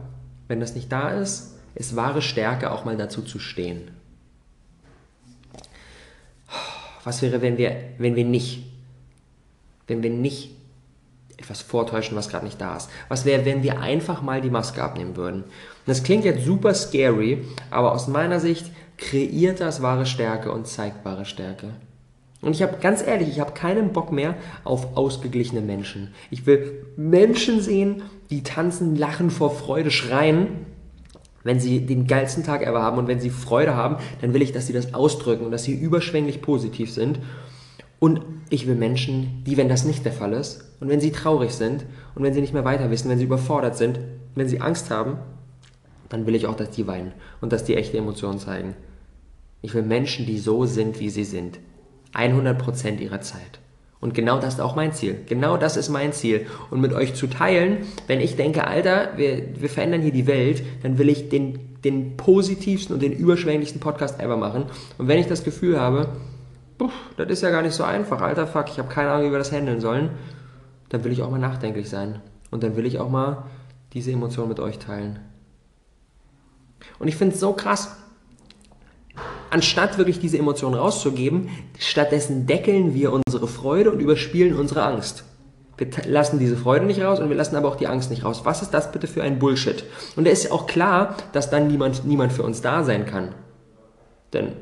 wenn 0.49 0.61
das 0.61 0.75
nicht 0.75 0.92
da 0.92 1.09
ist, 1.09 1.59
ist 1.75 1.97
wahre 1.97 2.20
Stärke 2.20 2.70
auch 2.70 2.85
mal 2.85 2.97
dazu 2.99 3.23
zu 3.23 3.38
stehen. 3.38 3.90
Was 7.02 7.23
wäre, 7.23 7.42
wenn 7.42 7.56
wir, 7.56 7.76
wenn 7.99 8.14
wir 8.14 8.25
nicht, 8.25 8.64
wenn 9.87 10.02
wir 10.02 10.11
nicht 10.11 10.50
etwas 11.37 11.62
vortäuschen, 11.62 12.17
was 12.17 12.29
gerade 12.29 12.45
nicht 12.45 12.61
da 12.61 12.76
ist. 12.76 12.88
Was 13.09 13.25
wäre, 13.25 13.45
wenn 13.45 13.62
wir 13.62 13.81
einfach 13.81 14.23
mal 14.23 14.41
die 14.41 14.50
Maske 14.50 14.83
abnehmen 14.83 15.17
würden? 15.17 15.43
Und 15.43 15.53
das 15.87 16.03
klingt 16.03 16.25
jetzt 16.25 16.45
super 16.45 16.75
scary, 16.75 17.45
aber 17.71 17.93
aus 17.93 18.09
meiner 18.09 18.41
Sicht 18.41 18.71
kreiert 18.97 19.61
das 19.61 19.83
wahre 19.83 20.07
Stärke 20.07 20.53
und 20.53 20.67
zeigt 20.67 21.05
wahre 21.05 21.25
Stärke. 21.25 21.71
Und 22.41 22.53
ich 22.53 22.62
habe 22.62 22.76
ganz 22.81 23.05
ehrlich, 23.05 23.29
ich 23.29 23.41
habe 23.41 23.53
keinen 23.53 23.93
Bock 23.93 24.12
mehr 24.12 24.35
auf 24.64 24.97
ausgeglichene 24.97 25.62
Menschen. 25.62 26.12
Ich 26.31 26.47
will 26.47 26.85
Menschen 26.97 27.61
sehen, 27.61 28.03
die 28.31 28.43
tanzen, 28.43 28.97
lachen 28.97 29.31
vor 29.31 29.50
Freude, 29.50 29.91
schreien, 29.91 30.67
wenn 31.43 31.61
sie 31.61 31.87
den 31.87 32.07
geilsten 32.07 32.45
Tag 32.45 32.67
ever 32.67 32.83
haben 32.83 32.99
und 32.99 33.07
wenn 33.07 33.21
sie 33.21 33.31
Freude 33.31 33.76
haben, 33.76 33.97
dann 34.21 34.35
will 34.35 34.43
ich, 34.43 34.53
dass 34.53 34.67
sie 34.67 34.73
das 34.73 34.95
ausdrücken 34.95 35.45
und 35.45 35.53
dass 35.53 35.64
sie 35.64 35.75
überschwänglich 35.75 36.43
positiv 36.43 36.93
sind. 36.93 37.19
Und 38.04 38.20
ich 38.50 38.66
will 38.66 38.75
Menschen, 38.75 39.42
die, 39.46 39.56
wenn 39.56 39.70
das 39.70 39.87
nicht 39.87 40.04
der 40.04 40.12
Fall 40.12 40.34
ist, 40.34 40.62
und 40.78 40.90
wenn 40.90 41.00
sie 41.00 41.11
traurig 41.11 41.52
sind, 41.52 41.87
und 42.14 42.23
wenn 42.23 42.34
sie 42.34 42.42
nicht 42.42 42.52
mehr 42.52 42.66
weiter 42.66 42.90
wissen, 42.90 43.08
wenn 43.08 43.16
sie 43.16 43.25
überfordert 43.25 43.78
sind, 43.78 43.99
wenn 44.34 44.46
sie 44.46 44.61
Angst 44.61 44.90
haben, 44.90 45.16
dann 46.11 46.26
will 46.26 46.34
ich 46.34 46.46
auch, 46.46 46.54
dass 46.54 46.68
die 46.68 46.87
weinen 46.87 47.12
und 47.40 47.50
dass 47.50 47.64
die 47.64 47.76
echte 47.76 47.96
Emotionen 47.96 48.38
zeigen. 48.38 48.75
Ich 49.62 49.73
will 49.73 49.84
Menschen, 49.84 50.26
die 50.26 50.38
so 50.38 50.66
sind, 50.66 51.00
wie 51.00 51.08
sie 51.08 51.25
sind. 51.25 51.61
100% 52.12 52.99
ihrer 52.99 53.23
Zeit. 53.23 53.58
Und 54.02 54.12
genau 54.12 54.38
das 54.38 54.52
ist 54.52 54.61
auch 54.61 54.76
mein 54.76 54.92
Ziel. 54.92 55.16
Genau 55.25 55.56
das 55.56 55.78
ist 55.78 55.88
mein 55.88 56.12
Ziel. 56.12 56.44
Und 56.70 56.82
mit 56.82 56.92
euch 56.92 57.14
zu 57.14 57.26
teilen, 57.26 57.87
wenn 58.06 58.20
ich 58.20 58.37
denke, 58.37 58.66
Alter, 58.66 59.16
wir, 59.16 59.58
wir 59.58 59.70
verändern 59.70 60.02
hier 60.02 60.12
die 60.12 60.26
Welt, 60.26 60.62
dann 60.82 60.99
will 60.99 61.08
ich 61.08 61.30
den, 61.30 61.58
den 61.84 62.18
positivsten 62.18 62.94
und 62.94 63.02
den 63.02 63.12
überschwänglichsten 63.12 63.80
Podcast 63.80 64.20
ever 64.20 64.37
machen. 64.37 64.66
Und 64.99 65.08
wenn 65.08 65.18
ich 65.18 65.26
das 65.26 65.42
Gefühl 65.42 65.80
habe, 65.80 66.08
Puh, 66.78 66.90
das 67.16 67.28
ist 67.28 67.43
ja 67.43 67.50
gar 67.50 67.62
nicht 67.62 67.75
so 67.75 67.85
einfach, 67.85 68.21
alter 68.21 68.47
Fuck, 68.47 68.66
ich 68.69 68.78
habe 68.78 68.88
keine 68.88 69.11
Ahnung, 69.11 69.28
wie 69.28 69.31
wir 69.33 69.38
das 69.38 69.52
handeln 69.52 69.81
sollen, 69.81 70.11
dann 70.88 71.04
will 71.04 71.12
ich 71.12 71.23
auch 71.23 71.31
mal 71.31 71.38
nachdenklich 71.38 71.88
sein. 71.88 72.21
Und 72.50 72.62
dann 72.62 72.76
will 72.76 72.87
ich 72.87 72.99
auch 72.99 73.09
mal 73.09 73.45
diese 73.93 74.12
Emotion 74.12 74.49
mit 74.49 74.61
euch 74.61 74.78
teilen. 74.78 75.19
Und 76.99 77.09
ich 77.09 77.16
finde 77.16 77.35
es 77.35 77.40
so 77.40 77.52
krass. 77.52 77.97
anstatt 79.50 79.99
wirklich 79.99 80.19
diese 80.19 80.37
Emotionen 80.37 80.75
rauszugeben, 80.75 81.49
stattdessen 81.78 82.47
deckeln 82.47 82.93
wir 82.93 83.12
unsere 83.12 83.47
Freude 83.47 83.93
und 83.93 84.00
überspielen 84.00 84.57
unsere 84.57 84.83
Angst. 84.83 85.25
Wir 85.76 85.88
lassen 86.07 86.38
diese 86.38 86.57
Freude 86.57 86.87
nicht 86.87 87.00
raus 87.00 87.21
und 87.21 87.28
wir 87.28 87.37
lassen 87.37 87.57
aber 87.57 87.69
auch 87.69 87.76
die 87.76 87.87
Angst 87.87 88.11
nicht 88.11 88.25
raus. 88.25 88.43
Was 88.45 88.62
ist 88.62 88.71
das 88.75 88.90
bitte 88.93 89.07
für 89.07 89.23
ein 89.23 89.38
Bullshit? 89.38 89.85
Und 90.16 90.26
da 90.26 90.31
ist 90.31 90.45
ja 90.45 90.50
auch 90.52 90.66
klar, 90.66 91.16
dass 91.33 91.50
dann 91.50 91.69
niemand, 91.69 92.04
niemand 92.04 92.33
für 92.33 92.43
uns 92.43 92.62
da 92.62 92.85
sein 92.85 93.07
kann. 93.07 93.35
Denn 94.33 94.52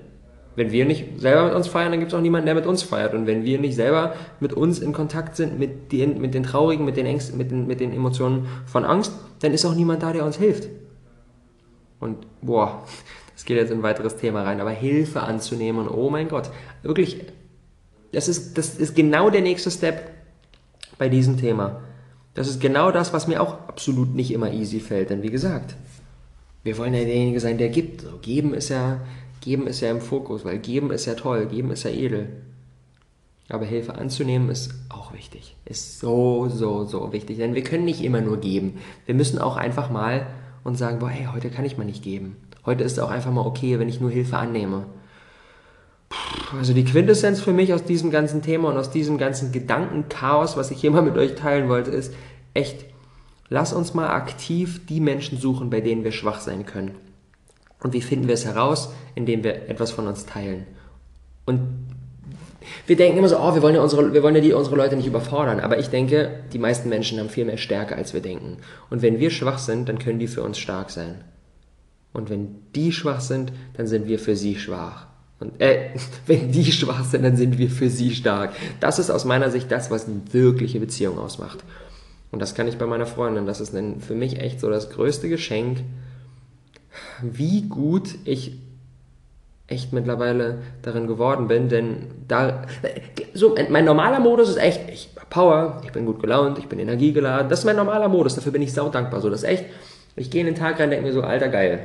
wenn 0.54 0.70
wir 0.70 0.84
nicht 0.84 1.20
selber 1.20 1.44
mit 1.46 1.54
uns 1.54 1.68
feiern, 1.68 1.90
dann 1.90 2.00
gibt 2.00 2.12
es 2.12 2.18
auch 2.18 2.22
niemanden, 2.22 2.46
der 2.46 2.54
mit 2.54 2.66
uns 2.66 2.82
feiert. 2.82 3.14
Und 3.14 3.26
wenn 3.26 3.44
wir 3.44 3.58
nicht 3.58 3.74
selber 3.74 4.14
mit 4.40 4.52
uns 4.52 4.78
in 4.80 4.92
Kontakt 4.92 5.36
sind, 5.36 5.58
mit 5.58 5.92
den, 5.92 6.20
mit 6.20 6.34
den 6.34 6.42
Traurigen, 6.42 6.84
mit 6.84 6.96
den 6.96 7.06
Ängsten, 7.06 7.38
mit 7.38 7.50
den, 7.50 7.66
mit 7.66 7.80
den 7.80 7.92
Emotionen 7.92 8.46
von 8.66 8.84
Angst, 8.84 9.12
dann 9.40 9.52
ist 9.52 9.64
auch 9.64 9.74
niemand 9.74 10.02
da, 10.02 10.12
der 10.12 10.24
uns 10.24 10.36
hilft. 10.36 10.68
Und 12.00 12.26
boah, 12.42 12.84
das 13.34 13.44
geht 13.44 13.56
jetzt 13.56 13.70
in 13.70 13.78
ein 13.78 13.82
weiteres 13.82 14.16
Thema 14.16 14.42
rein, 14.42 14.60
aber 14.60 14.70
Hilfe 14.70 15.22
anzunehmen, 15.22 15.88
oh 15.88 16.10
mein 16.10 16.28
Gott, 16.28 16.50
wirklich, 16.82 17.24
das 18.12 18.28
ist, 18.28 18.58
das 18.58 18.76
ist 18.76 18.94
genau 18.94 19.30
der 19.30 19.40
nächste 19.40 19.70
Step 19.70 20.10
bei 20.98 21.08
diesem 21.08 21.38
Thema. 21.38 21.80
Das 22.34 22.48
ist 22.48 22.60
genau 22.60 22.90
das, 22.90 23.12
was 23.12 23.26
mir 23.26 23.42
auch 23.42 23.68
absolut 23.68 24.14
nicht 24.14 24.30
immer 24.30 24.52
easy 24.52 24.80
fällt. 24.80 25.10
Denn 25.10 25.22
wie 25.22 25.30
gesagt, 25.30 25.76
wir 26.62 26.78
wollen 26.78 26.94
ja 26.94 27.04
derjenige 27.04 27.40
sein, 27.40 27.58
der 27.58 27.68
gibt. 27.68 28.02
So, 28.02 28.18
geben 28.22 28.54
ist 28.54 28.68
ja, 28.68 29.00
geben 29.42 29.66
ist 29.66 29.80
ja 29.80 29.90
im 29.90 30.00
Fokus, 30.00 30.44
weil 30.44 30.58
geben 30.58 30.90
ist 30.90 31.04
ja 31.04 31.14
toll, 31.14 31.46
geben 31.46 31.70
ist 31.70 31.82
ja 31.82 31.90
edel. 31.90 32.28
Aber 33.48 33.66
Hilfe 33.66 33.96
anzunehmen 33.96 34.48
ist 34.48 34.72
auch 34.88 35.12
wichtig. 35.12 35.56
Ist 35.66 36.00
so, 36.00 36.48
so, 36.48 36.84
so 36.84 37.12
wichtig. 37.12 37.36
Denn 37.36 37.54
wir 37.54 37.62
können 37.62 37.84
nicht 37.84 38.02
immer 38.02 38.22
nur 38.22 38.38
geben. 38.38 38.78
Wir 39.04 39.14
müssen 39.14 39.38
auch 39.38 39.56
einfach 39.56 39.90
mal 39.90 40.26
und 40.64 40.78
sagen, 40.78 41.00
boah, 41.00 41.10
hey, 41.10 41.28
heute 41.30 41.50
kann 41.50 41.66
ich 41.66 41.76
mal 41.76 41.84
nicht 41.84 42.02
geben. 42.02 42.36
Heute 42.64 42.84
ist 42.84 42.98
auch 42.98 43.10
einfach 43.10 43.32
mal 43.32 43.44
okay, 43.44 43.78
wenn 43.78 43.88
ich 43.88 44.00
nur 44.00 44.10
Hilfe 44.10 44.38
annehme. 44.38 44.86
Also 46.56 46.72
die 46.72 46.84
Quintessenz 46.84 47.40
für 47.40 47.52
mich 47.52 47.74
aus 47.74 47.84
diesem 47.84 48.10
ganzen 48.10 48.42
Thema 48.42 48.68
und 48.68 48.76
aus 48.76 48.90
diesem 48.90 49.18
ganzen 49.18 49.52
Gedankenchaos, 49.52 50.56
was 50.56 50.70
ich 50.70 50.80
hier 50.80 50.90
mal 50.90 51.02
mit 51.02 51.16
euch 51.16 51.34
teilen 51.34 51.68
wollte, 51.68 51.90
ist 51.90 52.14
echt, 52.54 52.84
lass 53.48 53.72
uns 53.72 53.94
mal 53.94 54.08
aktiv 54.08 54.86
die 54.86 55.00
Menschen 55.00 55.38
suchen, 55.38 55.70
bei 55.70 55.80
denen 55.80 56.04
wir 56.04 56.12
schwach 56.12 56.40
sein 56.40 56.64
können. 56.64 56.92
Und 57.82 57.92
wie 57.92 58.00
finden 58.00 58.28
wir 58.28 58.34
es 58.34 58.44
heraus? 58.44 58.92
Indem 59.14 59.42
wir 59.44 59.68
etwas 59.68 59.90
von 59.90 60.06
uns 60.06 60.24
teilen. 60.24 60.66
Und 61.44 61.60
wir 62.86 62.96
denken 62.96 63.18
immer 63.18 63.28
so, 63.28 63.38
oh, 63.38 63.54
wir 63.54 63.62
wollen 63.62 63.74
ja 63.74 63.82
unsere, 63.82 64.12
wir 64.12 64.22
wollen 64.22 64.36
ja 64.36 64.40
die, 64.40 64.52
unsere 64.52 64.76
Leute 64.76 64.96
nicht 64.96 65.06
überfordern. 65.06 65.60
Aber 65.60 65.78
ich 65.78 65.88
denke, 65.88 66.30
die 66.52 66.58
meisten 66.58 66.88
Menschen 66.88 67.18
haben 67.18 67.28
viel 67.28 67.44
mehr 67.44 67.56
Stärke, 67.56 67.96
als 67.96 68.14
wir 68.14 68.20
denken. 68.20 68.58
Und 68.90 69.02
wenn 69.02 69.18
wir 69.18 69.30
schwach 69.30 69.58
sind, 69.58 69.88
dann 69.88 69.98
können 69.98 70.20
die 70.20 70.28
für 70.28 70.42
uns 70.42 70.58
stark 70.58 70.90
sein. 70.90 71.24
Und 72.12 72.30
wenn 72.30 72.56
die 72.74 72.92
schwach 72.92 73.20
sind, 73.20 73.52
dann 73.76 73.86
sind 73.86 74.06
wir 74.06 74.18
für 74.18 74.36
sie 74.36 74.56
schwach. 74.56 75.06
Und 75.40 75.60
äh, 75.60 75.90
wenn 76.26 76.52
die 76.52 76.70
schwach 76.70 77.04
sind, 77.04 77.24
dann 77.24 77.36
sind 77.36 77.58
wir 77.58 77.70
für 77.70 77.90
sie 77.90 78.14
stark. 78.14 78.52
Das 78.80 78.98
ist 78.98 79.10
aus 79.10 79.24
meiner 79.24 79.50
Sicht 79.50 79.72
das, 79.72 79.90
was 79.90 80.06
eine 80.06 80.20
wirkliche 80.30 80.78
Beziehung 80.78 81.18
ausmacht. 81.18 81.64
Und 82.30 82.40
das 82.40 82.54
kann 82.54 82.68
ich 82.68 82.78
bei 82.78 82.86
meiner 82.86 83.06
Freundin. 83.06 83.46
Das 83.46 83.60
ist 83.60 83.74
für 83.98 84.14
mich 84.14 84.38
echt 84.40 84.60
so 84.60 84.70
das 84.70 84.90
größte 84.90 85.28
Geschenk, 85.28 85.78
wie 87.22 87.62
gut 87.62 88.14
ich 88.24 88.58
echt 89.66 89.92
mittlerweile 89.92 90.58
darin 90.82 91.06
geworden 91.06 91.48
bin, 91.48 91.68
denn 91.68 92.08
da, 92.28 92.62
so, 93.32 93.54
mein 93.70 93.84
normaler 93.84 94.20
Modus 94.20 94.50
ist 94.50 94.58
echt, 94.58 94.90
ich 94.90 95.10
Power, 95.30 95.80
ich 95.82 95.92
bin 95.92 96.04
gut 96.04 96.20
gelaunt, 96.20 96.58
ich 96.58 96.68
bin 96.68 96.78
energiegeladen, 96.78 97.48
das 97.48 97.60
ist 97.60 97.64
mein 97.64 97.76
normaler 97.76 98.08
Modus, 98.08 98.34
dafür 98.34 98.52
bin 98.52 98.60
ich 98.60 98.74
sau 98.74 98.90
dankbar, 98.90 99.22
so, 99.22 99.30
das 99.30 99.42
ist 99.42 99.48
echt, 99.48 99.64
ich 100.14 100.30
gehe 100.30 100.42
in 100.42 100.46
den 100.46 100.54
Tag 100.54 100.78
rein 100.78 100.90
denke 100.90 101.06
mir 101.06 101.12
so, 101.12 101.22
alter, 101.22 101.48
geil. 101.48 101.80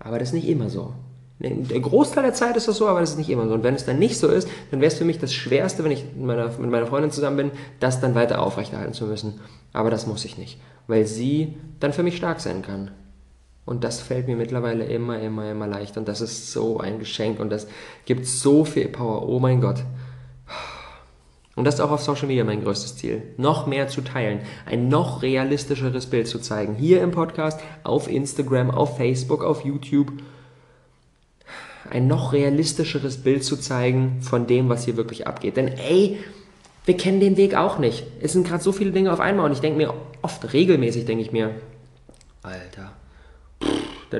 Aber 0.00 0.18
das 0.18 0.28
ist 0.28 0.34
nicht 0.34 0.48
immer 0.48 0.68
so. 0.68 0.92
Der 1.38 1.80
Großteil 1.80 2.22
der 2.22 2.34
Zeit 2.34 2.56
ist 2.56 2.68
das 2.68 2.76
so, 2.76 2.86
aber 2.88 3.00
das 3.00 3.10
ist 3.10 3.18
nicht 3.18 3.30
immer 3.30 3.48
so. 3.48 3.54
Und 3.54 3.64
wenn 3.64 3.74
es 3.74 3.84
dann 3.84 3.98
nicht 3.98 4.18
so 4.18 4.28
ist, 4.28 4.48
dann 4.70 4.80
wäre 4.80 4.92
es 4.92 4.98
für 4.98 5.04
mich 5.04 5.18
das 5.18 5.32
Schwerste, 5.32 5.82
wenn 5.82 5.90
ich 5.90 6.04
mit 6.16 6.24
meiner, 6.24 6.46
mit 6.46 6.70
meiner 6.70 6.86
Freundin 6.86 7.10
zusammen 7.10 7.36
bin, 7.36 7.50
das 7.80 8.00
dann 8.00 8.14
weiter 8.14 8.40
aufrechterhalten 8.40 8.92
zu 8.92 9.06
müssen. 9.06 9.40
Aber 9.72 9.90
das 9.90 10.06
muss 10.06 10.24
ich 10.24 10.38
nicht, 10.38 10.60
weil 10.86 11.06
sie 11.06 11.54
dann 11.80 11.92
für 11.92 12.02
mich 12.04 12.16
stark 12.16 12.40
sein 12.40 12.62
kann. 12.62 12.90
Und 13.64 13.84
das 13.84 14.00
fällt 14.00 14.26
mir 14.26 14.36
mittlerweile 14.36 14.84
immer, 14.84 15.20
immer, 15.20 15.50
immer 15.50 15.66
leicht. 15.66 15.96
Und 15.96 16.08
das 16.08 16.20
ist 16.20 16.52
so 16.52 16.80
ein 16.80 16.98
Geschenk 16.98 17.38
und 17.38 17.50
das 17.50 17.68
gibt 18.04 18.26
so 18.26 18.64
viel 18.64 18.88
Power. 18.88 19.28
Oh 19.28 19.38
mein 19.38 19.60
Gott. 19.60 19.84
Und 21.54 21.64
das 21.64 21.74
ist 21.74 21.80
auch 21.80 21.90
auf 21.90 22.00
Social 22.00 22.28
Media 22.28 22.44
mein 22.44 22.64
größtes 22.64 22.96
Ziel. 22.96 23.22
Noch 23.36 23.66
mehr 23.66 23.86
zu 23.88 24.00
teilen, 24.00 24.40
ein 24.64 24.88
noch 24.88 25.22
realistischeres 25.22 26.06
Bild 26.06 26.26
zu 26.26 26.38
zeigen. 26.38 26.74
Hier 26.74 27.02
im 27.02 27.10
Podcast, 27.10 27.60
auf 27.84 28.08
Instagram, 28.08 28.70
auf 28.70 28.96
Facebook, 28.96 29.44
auf 29.44 29.64
YouTube 29.64 30.12
ein 31.90 32.06
noch 32.06 32.32
realistischeres 32.32 33.18
Bild 33.18 33.44
zu 33.44 33.56
zeigen 33.56 34.22
von 34.22 34.46
dem, 34.46 34.70
was 34.70 34.84
hier 34.84 34.96
wirklich 34.96 35.26
abgeht. 35.26 35.58
Denn 35.58 35.68
ey, 35.68 36.18
wir 36.86 36.96
kennen 36.96 37.20
den 37.20 37.36
Weg 37.36 37.54
auch 37.54 37.78
nicht. 37.78 38.04
Es 38.20 38.32
sind 38.32 38.46
gerade 38.46 38.62
so 38.62 38.72
viele 38.72 38.92
Dinge 38.92 39.12
auf 39.12 39.20
einmal 39.20 39.44
und 39.44 39.52
ich 39.52 39.60
denke 39.60 39.76
mir 39.76 39.92
oft, 40.22 40.52
regelmäßig 40.52 41.04
denke 41.04 41.22
ich 41.22 41.32
mir, 41.32 41.50
Alter, 42.42 42.92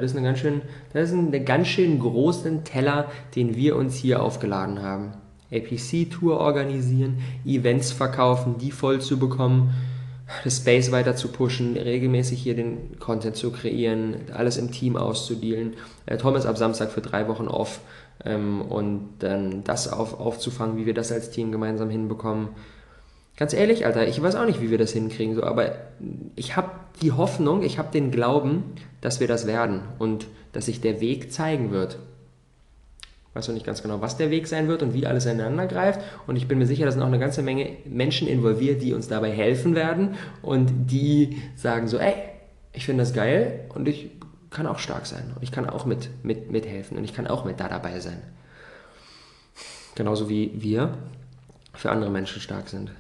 das 0.00 0.12
ist, 0.12 0.16
eine 0.16 0.26
ganz 0.26 0.38
schön, 0.38 0.62
das 0.92 1.11
ist 1.11 1.14
ein 1.14 1.44
ganz 1.44 1.68
schön 1.68 1.99
großen 1.99 2.64
Teller, 2.64 3.11
den 3.34 3.56
wir 3.56 3.76
uns 3.76 3.96
hier 3.96 4.22
aufgeladen 4.22 4.82
haben. 4.82 5.12
APC-Tour 5.52 6.38
organisieren, 6.38 7.18
Events 7.44 7.92
verkaufen, 7.92 8.56
die 8.58 8.70
voll 8.70 9.00
zu 9.00 9.18
bekommen, 9.18 9.75
das 10.44 10.58
Space 10.58 10.92
weiter 10.92 11.14
zu 11.14 11.28
pushen, 11.28 11.76
regelmäßig 11.76 12.42
hier 12.42 12.56
den 12.56 12.99
Content 12.99 13.37
zu 13.37 13.50
kreieren, 13.50 14.16
alles 14.32 14.56
im 14.56 14.72
Team 14.72 14.96
auszudealen. 14.96 15.75
Äh, 16.06 16.16
Tom 16.16 16.37
ist 16.37 16.46
ab 16.46 16.56
Samstag 16.56 16.90
für 16.90 17.02
drei 17.02 17.28
Wochen 17.28 17.49
off 17.49 17.80
ähm, 18.25 18.62
und 18.62 19.11
dann 19.18 19.62
das 19.64 19.92
auf, 19.92 20.18
aufzufangen, 20.18 20.76
wie 20.76 20.87
wir 20.87 20.94
das 20.94 21.12
als 21.12 21.30
Team 21.30 21.52
gemeinsam 21.52 21.90
hinbekommen. 21.90 22.49
Ganz 23.42 23.54
ehrlich, 23.54 23.87
Alter, 23.87 24.06
ich 24.06 24.22
weiß 24.22 24.37
auch 24.37 24.46
nicht, 24.46 24.61
wie 24.61 24.70
wir 24.70 24.78
das 24.78 24.92
hinkriegen, 24.92 25.34
so, 25.34 25.42
aber 25.42 25.72
ich 26.37 26.54
habe 26.54 26.70
die 27.02 27.11
Hoffnung, 27.11 27.64
ich 27.64 27.76
habe 27.76 27.90
den 27.90 28.12
Glauben, 28.12 28.62
dass 29.00 29.18
wir 29.18 29.26
das 29.26 29.49
werden 29.49 29.80
und 29.99 30.28
dass 30.52 30.66
sich 30.66 30.80
der 30.80 31.00
Weg 31.00 31.32
zeigen 31.32 31.72
wird 31.72 31.99
weiß 33.34 33.49
noch 33.49 33.54
nicht 33.54 33.66
ganz 33.66 33.82
genau, 33.82 34.00
was 34.00 34.16
der 34.16 34.30
Weg 34.30 34.46
sein 34.46 34.68
wird 34.68 34.84
und 34.84 34.94
wie 34.94 35.06
alles 35.06 35.26
ineinander 35.26 35.66
greift. 35.66 36.00
Und 36.28 36.37
ich 36.37 36.46
bin 36.46 36.58
mir 36.58 36.66
sicher, 36.66 36.84
da 36.84 36.92
sind 36.92 37.02
auch 37.02 37.06
eine 37.06 37.18
ganze 37.18 37.42
Menge 37.42 37.70
Menschen 37.84 38.28
involviert, 38.28 38.80
die 38.80 38.94
uns 38.94 39.08
dabei 39.08 39.32
helfen 39.32 39.75
werden 39.75 40.14
und 40.40 40.70
die 40.92 41.42
sagen 41.56 41.88
so, 41.88 41.99
ey, 41.99 42.14
ich 42.72 42.87
finde 42.87 43.02
das 43.02 43.12
geil 43.12 43.64
und 43.75 43.88
ich 43.88 44.11
kann 44.50 44.68
auch 44.68 44.78
stark 44.78 45.06
sein 45.06 45.32
und 45.34 45.42
ich 45.42 45.50
kann 45.50 45.68
auch 45.68 45.84
mit, 45.84 46.11
mit, 46.22 46.52
mithelfen 46.52 46.96
und 46.96 47.02
ich 47.02 47.12
kann 47.12 47.26
auch 47.26 47.44
mit 47.44 47.58
da 47.58 47.68
dabei 47.68 47.99
sein. 47.99 48.22
Genauso 49.96 50.28
wie 50.28 50.52
wir 50.54 50.96
für 51.75 51.90
andere 51.90 52.11
Menschen 52.11 52.40
stark 52.40 52.68
sind. 52.68 52.92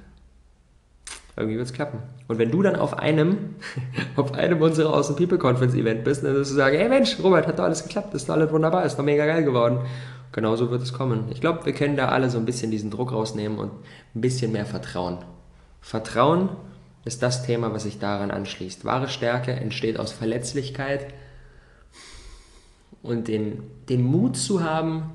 Irgendwie 1.36 1.56
wird 1.56 1.66
es 1.66 1.72
klappen. 1.72 2.00
Und 2.28 2.38
wenn 2.38 2.50
du 2.50 2.62
dann 2.62 2.76
auf 2.76 2.98
einem, 2.98 3.56
auf 4.16 4.34
einem 4.34 4.60
unserer 4.60 4.94
Awesome 4.94 5.16
People 5.16 5.38
Conference 5.38 5.74
Event 5.74 6.04
bist, 6.04 6.24
dann 6.24 6.34
wirst 6.34 6.50
du 6.50 6.56
sagen, 6.56 6.76
hey 6.76 6.88
Mensch, 6.88 7.16
Robert, 7.22 7.46
hat 7.46 7.58
doch 7.58 7.64
alles 7.64 7.82
geklappt, 7.82 8.14
ist 8.14 8.28
doch 8.28 8.34
alles 8.34 8.52
wunderbar, 8.52 8.84
ist 8.84 8.98
doch 8.98 9.04
mega 9.04 9.26
geil 9.26 9.44
geworden 9.44 9.80
genauso 10.32 10.70
wird 10.70 10.82
es 10.82 10.92
kommen. 10.92 11.26
Ich 11.30 11.40
glaube, 11.40 11.64
wir 11.64 11.72
können 11.72 11.96
da 11.96 12.08
alle 12.08 12.30
so 12.30 12.38
ein 12.38 12.46
bisschen 12.46 12.70
diesen 12.70 12.90
Druck 12.90 13.12
rausnehmen 13.12 13.58
und 13.58 13.70
ein 14.14 14.20
bisschen 14.20 14.52
mehr 14.52 14.66
Vertrauen. 14.66 15.18
Vertrauen 15.80 16.48
ist 17.04 17.22
das 17.22 17.44
Thema, 17.44 17.72
was 17.72 17.84
sich 17.84 17.98
daran 17.98 18.30
anschließt. 18.30 18.84
Wahre 18.84 19.08
Stärke 19.08 19.52
entsteht 19.52 19.98
aus 19.98 20.12
Verletzlichkeit 20.12 21.06
und 23.02 23.28
den, 23.28 23.62
den 23.88 24.02
Mut 24.02 24.36
zu 24.36 24.62
haben, 24.62 25.10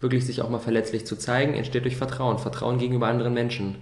wirklich 0.00 0.26
sich 0.26 0.42
auch 0.42 0.50
mal 0.50 0.58
verletzlich 0.58 1.06
zu 1.06 1.16
zeigen, 1.16 1.54
entsteht 1.54 1.84
durch 1.84 1.96
Vertrauen. 1.96 2.38
Vertrauen 2.38 2.78
gegenüber 2.78 3.06
anderen 3.06 3.34
Menschen. 3.34 3.76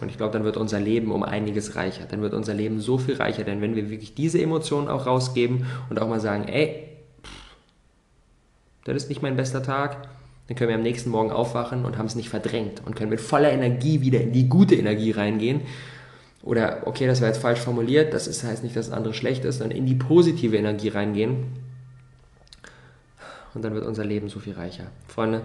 Und 0.00 0.10
ich 0.10 0.16
glaube, 0.16 0.32
dann 0.32 0.44
wird 0.44 0.56
unser 0.56 0.80
Leben 0.80 1.12
um 1.12 1.22
einiges 1.22 1.76
reicher. 1.76 2.04
Dann 2.08 2.22
wird 2.22 2.32
unser 2.32 2.54
Leben 2.54 2.80
so 2.80 2.98
viel 2.98 3.16
reicher, 3.16 3.44
denn 3.44 3.60
wenn 3.60 3.76
wir 3.76 3.90
wirklich 3.90 4.14
diese 4.14 4.40
Emotionen 4.40 4.88
auch 4.88 5.06
rausgeben 5.06 5.66
und 5.90 6.00
auch 6.00 6.08
mal 6.08 6.20
sagen, 6.20 6.48
ey, 6.48 6.88
das 8.84 8.96
ist 8.96 9.08
nicht 9.08 9.22
mein 9.22 9.36
bester 9.36 9.62
Tag, 9.62 10.08
dann 10.46 10.56
können 10.56 10.70
wir 10.70 10.76
am 10.76 10.82
nächsten 10.82 11.10
Morgen 11.10 11.30
aufwachen 11.30 11.84
und 11.84 11.98
haben 11.98 12.06
es 12.06 12.16
nicht 12.16 12.28
verdrängt 12.28 12.82
und 12.84 12.96
können 12.96 13.10
mit 13.10 13.20
voller 13.20 13.52
Energie 13.52 14.00
wieder 14.00 14.20
in 14.20 14.32
die 14.32 14.48
gute 14.48 14.74
Energie 14.74 15.12
reingehen. 15.12 15.60
Oder, 16.42 16.86
okay, 16.86 17.06
das 17.06 17.20
war 17.20 17.28
jetzt 17.28 17.40
falsch 17.40 17.60
formuliert, 17.60 18.14
das 18.14 18.26
ist, 18.26 18.42
heißt 18.42 18.64
nicht, 18.64 18.74
dass 18.74 18.88
das 18.88 18.96
andere 18.96 19.12
schlecht 19.12 19.44
ist, 19.44 19.58
sondern 19.58 19.76
in 19.76 19.86
die 19.86 19.94
positive 19.94 20.56
Energie 20.56 20.88
reingehen. 20.88 21.44
Und 23.52 23.62
dann 23.64 23.74
wird 23.74 23.84
unser 23.84 24.04
Leben 24.04 24.28
so 24.28 24.40
viel 24.40 24.54
reicher. 24.54 24.84
Freunde, 25.08 25.42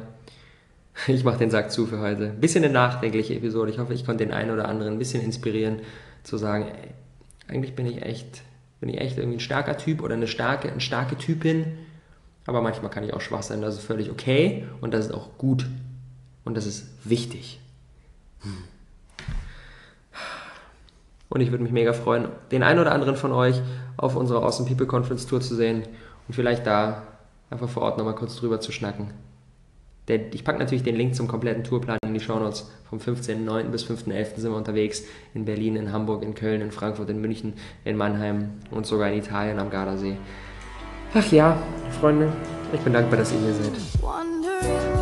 ich 1.08 1.24
mache 1.24 1.38
den 1.38 1.52
Sack 1.52 1.72
zu 1.72 1.86
für 1.86 2.00
heute. 2.00 2.28
Ein 2.28 2.40
bisschen 2.40 2.64
eine 2.64 2.74
nachdenkliche 2.74 3.36
Episode. 3.36 3.72
Ich 3.72 3.80
hoffe, 3.80 3.94
ich 3.94 4.06
konnte 4.06 4.26
den 4.26 4.34
einen 4.34 4.52
oder 4.52 4.68
anderen 4.68 4.94
ein 4.94 5.00
bisschen 5.00 5.24
inspirieren, 5.24 5.80
zu 6.24 6.38
sagen, 6.38 6.66
ey, 6.68 6.94
eigentlich 7.48 7.76
bin 7.76 7.86
ich 7.86 8.02
echt, 8.02 8.42
bin 8.80 8.90
ich 8.90 9.00
echt 9.00 9.18
irgendwie 9.18 9.38
ein 9.38 9.42
starker 9.42 9.78
Typ 9.78 10.02
oder 10.02 10.16
eine 10.16 10.28
starke, 10.28 10.72
eine 10.72 10.82
starke 10.82 11.18
Typin 11.18 11.66
aber 12.48 12.62
manchmal 12.62 12.92
kann 12.92 13.04
ich 13.04 13.14
auch 13.14 13.22
schwach 13.22 13.44
sein. 13.44 13.62
Das 13.62 13.76
ist 13.76 13.84
völlig 13.84 14.12
okay 14.12 14.66
und 14.82 14.94
das 14.94 15.08
ist 15.08 15.14
auch 15.14 15.38
gut. 15.38 15.66
Und 16.44 16.56
das 16.56 16.68
ist 16.68 16.88
wichtig. 17.04 17.60
Und 21.30 21.42
ich 21.42 21.50
würde 21.50 21.64
mich 21.64 21.74
mega 21.74 21.94
freuen, 21.94 22.28
den 22.52 22.62
einen 22.62 22.80
oder 22.80 22.92
anderen 22.92 23.16
von 23.16 23.32
euch 23.32 23.62
auf 23.98 24.16
unserer 24.16 24.44
Awesome 24.44 24.70
People 24.70 24.86
Conference 24.86 25.26
Tour 25.26 25.42
zu 25.42 25.56
sehen 25.56 25.84
und 26.28 26.34
vielleicht 26.36 26.68
da 26.68 27.02
einfach 27.50 27.68
vor 27.68 27.84
Ort 27.84 27.98
nochmal 27.98 28.16
kurz 28.16 28.36
drüber 28.36 28.62
zu 28.62 28.72
schnacken. 28.72 29.12
Der, 30.08 30.34
ich 30.34 30.44
packe 30.44 30.60
natürlich 30.60 30.84
den 30.84 30.96
Link 30.96 31.16
zum 31.16 31.28
kompletten 31.28 31.64
Tourplan 31.64 31.98
in 32.06 32.14
die 32.14 32.20
Shownotes. 32.20 32.70
Vom 32.90 33.00
15.09. 33.00 33.64
bis 33.70 33.86
5.11. 33.86 34.36
sind 34.40 34.52
wir 34.52 34.58
unterwegs 34.58 35.04
in 35.34 35.46
Berlin, 35.46 35.76
in 35.76 35.92
Hamburg, 35.92 36.24
in 36.24 36.36
Köln, 36.36 36.62
in 36.62 36.72
Frankfurt, 36.72 37.10
in 37.10 37.20
München, 37.20 37.54
in 37.84 37.98
Mannheim 37.98 38.52
und 38.72 38.86
sogar 38.86 39.10
in 39.10 39.20
Italien 39.20 39.58
am 39.58 39.70
Gardasee. 39.70 40.18
Ach 41.14 41.32
ja, 41.32 41.58
Freunde, 42.00 42.32
ich 42.74 42.82
bin 42.82 42.94
dankbar, 42.94 43.20
dass 43.20 43.32
ihr 43.32 43.40
hier 43.40 43.54
seid. 43.54 44.95